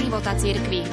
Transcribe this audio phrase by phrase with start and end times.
[0.00, 0.80] života cirkvi.
[0.80, 0.88] V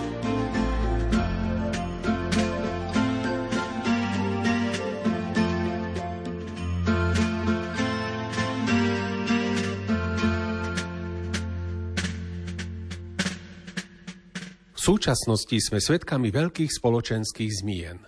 [14.76, 18.04] súčasnosti sme svedkami veľkých spoločenských zmien.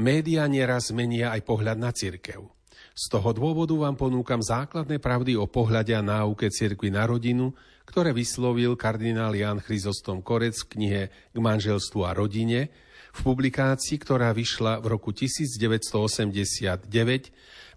[0.00, 2.57] Média nieraz menia aj pohľad na cirkev.
[2.98, 7.54] Z toho dôvodu vám ponúkam základné pravdy o pohľade a náuke cirkvi na rodinu,
[7.86, 12.74] ktoré vyslovil kardinál Jan Chryzostom Korec v knihe K manželstvu a rodine,
[13.14, 16.90] v publikácii, ktorá vyšla v roku 1989,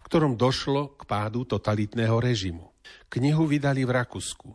[0.01, 2.73] v ktorom došlo k pádu totalitného režimu.
[3.13, 4.49] Knihu vydali v Rakúsku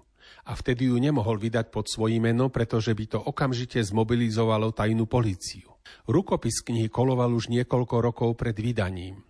[0.51, 5.79] a vtedy ju nemohol vydať pod svojím menom, pretože by to okamžite zmobilizovalo tajnú políciu.
[6.10, 9.23] Rukopis knihy koloval už niekoľko rokov pred vydaním.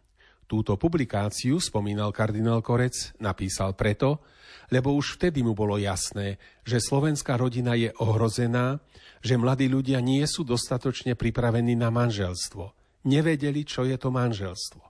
[0.46, 4.22] Túto publikáciu, spomínal kardinál Korec, napísal preto,
[4.70, 8.78] lebo už vtedy mu bolo jasné, že slovenská rodina je ohrozená,
[9.18, 12.78] že mladí ľudia nie sú dostatočne pripravení na manželstvo.
[13.10, 14.82] Nevedeli, čo je to manželstvo.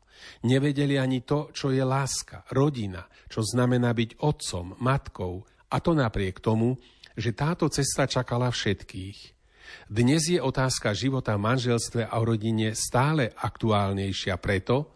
[0.44, 6.40] Nevedeli ani to, čo je láska, rodina, čo znamená byť otcom, matkou, a to napriek
[6.40, 6.76] tomu,
[7.16, 9.18] že táto cesta čakala všetkých.
[9.88, 14.95] Dnes je otázka života v manželstve a rodine stále aktuálnejšia preto,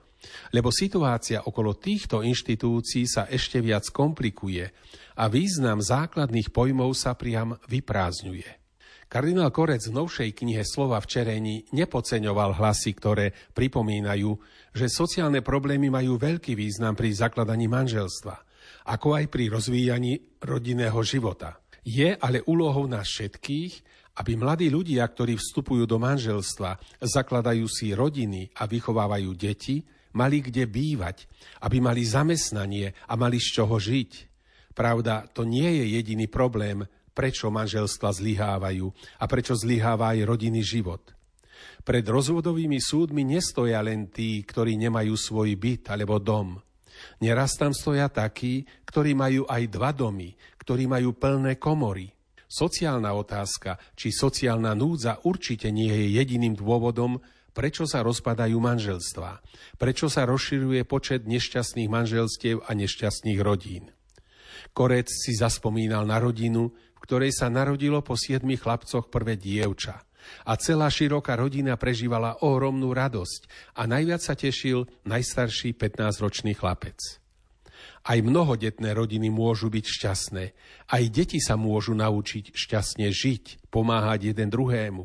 [0.53, 4.69] lebo situácia okolo týchto inštitúcií sa ešte viac komplikuje
[5.17, 8.59] a význam základných pojmov sa priam vyprázdňuje.
[9.11, 14.31] Kardinál Korec v novšej knihe Slova v čerení nepodceňoval hlasy, ktoré pripomínajú,
[14.71, 18.37] že sociálne problémy majú veľký význam pri zakladaní manželstva–
[18.89, 21.61] ako aj pri rozvíjaní rodinného života.
[21.85, 23.73] Je ale úlohou nás všetkých,
[24.21, 29.81] aby mladí ľudia, ktorí vstupujú do manželstva, zakladajú si rodiny a vychovávajú deti,
[30.17, 31.27] mali kde bývať,
[31.65, 34.11] aby mali zamestnanie a mali z čoho žiť.
[34.75, 38.87] Pravda, to nie je jediný problém, prečo manželstva zlyhávajú
[39.21, 41.13] a prečo zlyháva aj rodinný život.
[41.85, 46.57] Pred rozvodovými súdmi nestoja len tí, ktorí nemajú svoj byt alebo dom–
[47.21, 52.13] Neraz tam stoja takí, ktorí majú aj dva domy, ktorí majú plné komory.
[52.51, 57.23] Sociálna otázka či sociálna núdza určite nie je jediným dôvodom,
[57.55, 59.43] prečo sa rozpadajú manželstvá,
[59.77, 63.91] prečo sa rozširuje počet nešťastných manželstiev a nešťastných rodín.
[64.71, 70.01] Korec si zaspomínal na rodinu, v ktorej sa narodilo po siedmich chlapcoch prvé dievča–
[70.45, 76.99] a celá široká rodina prežívala ohromnú radosť a najviac sa tešil najstarší 15-ročný chlapec.
[78.01, 80.45] Aj mnohodetné rodiny môžu byť šťastné.
[80.89, 85.05] Aj deti sa môžu naučiť šťastne žiť, pomáhať jeden druhému.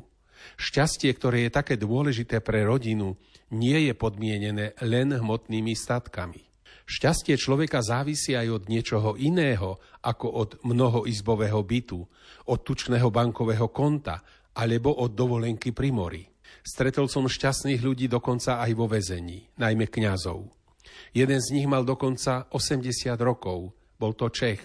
[0.55, 3.17] Šťastie, ktoré je také dôležité pre rodinu,
[3.53, 6.45] nie je podmienené len hmotnými statkami.
[6.85, 11.99] Šťastie človeka závisí aj od niečoho iného ako od mnohoizbového bytu,
[12.45, 14.21] od tučného bankového konta
[14.53, 16.23] alebo od dovolenky pri mori.
[16.61, 20.45] Stretol som šťastných ľudí dokonca aj vo väzení, najmä kňazov.
[21.13, 24.61] Jeden z nich mal dokonca 80 rokov, bol to Čech.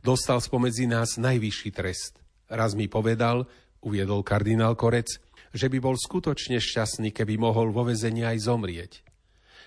[0.00, 2.20] Dostal spomedzi nás najvyšší trest.
[2.50, 3.48] Raz mi povedal,
[3.84, 5.20] uviedol kardinál Korec,
[5.50, 8.92] že by bol skutočne šťastný, keby mohol vo väzení aj zomrieť.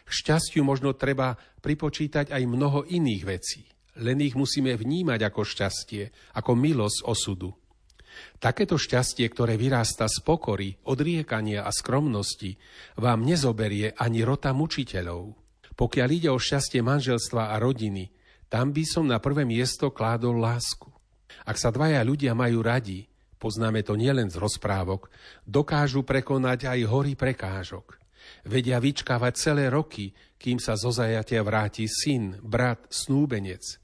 [0.04, 3.68] K šťastiu možno treba pripočítať aj mnoho iných vecí.
[4.00, 6.04] Len ich musíme vnímať ako šťastie,
[6.40, 7.54] ako milosť osudu.
[8.38, 12.58] Takéto šťastie, ktoré vyrásta z pokory, odriekania a skromnosti,
[12.98, 15.34] vám nezoberie ani rota mučiteľov.
[15.74, 18.14] Pokiaľ ide o šťastie manželstva a rodiny,
[18.50, 20.94] tam by som na prvé miesto kládol lásku.
[21.42, 23.10] Ak sa dvaja ľudia majú radi,
[23.44, 25.12] poznáme to nielen z rozprávok,
[25.44, 28.00] dokážu prekonať aj hory prekážok.
[28.48, 33.64] Vedia vyčkávať celé roky, kým sa zo zajatia vráti syn, brat, snúbenec–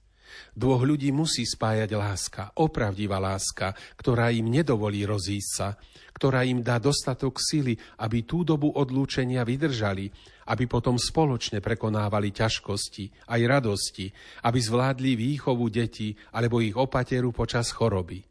[0.53, 5.69] Dvoch ľudí musí spájať láska, opravdivá láska, ktorá im nedovolí rozísť sa,
[6.13, 10.11] ktorá im dá dostatok sily, aby tú dobu odlúčenia vydržali,
[10.49, 14.11] aby potom spoločne prekonávali ťažkosti, aj radosti,
[14.43, 18.28] aby zvládli výchovu detí alebo ich opateru počas choroby.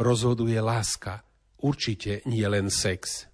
[0.00, 1.22] Rozhoduje láska,
[1.60, 3.30] určite nie len sex.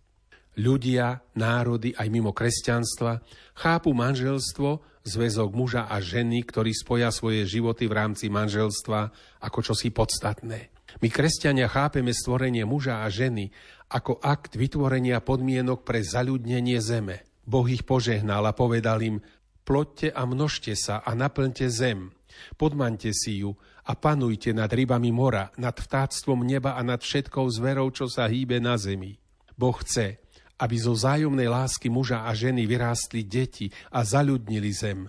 [0.57, 3.21] Ľudia, národy aj mimo kresťanstva
[3.53, 9.13] chápu manželstvo zväzok muža a ženy, ktorí spoja svoje životy v rámci manželstva
[9.45, 10.73] ako čosi podstatné.
[11.05, 13.53] My, kresťania, chápeme stvorenie muža a ženy
[13.93, 17.23] ako akt vytvorenia podmienok pre zaľudnenie zeme.
[17.47, 19.21] Boh ich požehnal a povedal im,
[19.63, 22.17] ploďte a množte sa a naplňte zem.
[22.59, 23.55] Podmaňte si ju
[23.87, 28.59] a panujte nad rybami mora, nad vtáctvom neba a nad všetkou zverou, čo sa hýbe
[28.59, 29.19] na zemi.
[29.57, 30.21] Boh chce,
[30.57, 35.01] aby zo zájomnej lásky muža a ženy vyrástli deti a zaľudnili zem.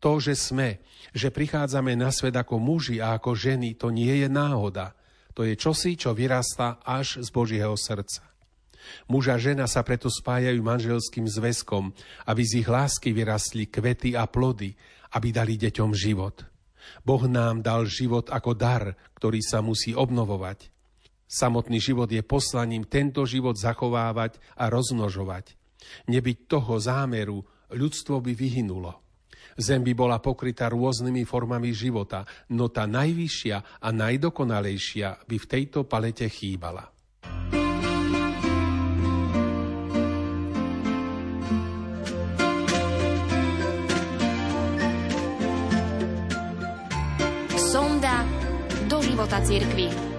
[0.00, 0.84] To, že sme,
[1.16, 4.92] že prichádzame na svet ako muži a ako ženy, to nie je náhoda.
[5.32, 8.22] To je čosi, čo vyrastá až z Božieho srdca.
[9.08, 11.96] Muž a žena sa preto spájajú manželským zväzkom,
[12.28, 14.76] aby z ich lásky vyrastli kvety a plody,
[15.16, 16.44] aby dali deťom život.
[17.02, 20.70] Boh nám dal život ako dar, ktorý sa musí obnovovať.
[21.24, 25.58] Samotný život je poslaním tento život zachovávať a rozmnožovať.
[26.06, 27.42] Nebyť toho zámeru,
[27.74, 29.02] ľudstvo by vyhynulo.
[29.58, 35.86] Zem by bola pokrytá rôznymi formami života, no tá najvyššia a najdokonalejšia by v tejto
[35.86, 36.93] palete chýbala.
[49.14, 50.13] Života cirkvi.